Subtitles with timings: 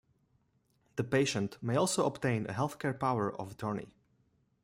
[0.95, 3.93] The patient may also obtain a health care power of attorney.